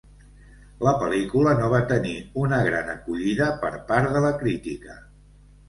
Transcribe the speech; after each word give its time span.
La 0.87 0.93
pel·lícula 1.03 1.53
no 1.59 1.67
va 1.73 1.83
tenir 1.91 2.15
una 2.45 2.63
gran 2.69 2.91
acollida 2.95 3.53
per 3.67 3.73
part 3.93 4.13
de 4.19 4.27
la 4.29 4.35
crítica. 4.43 5.01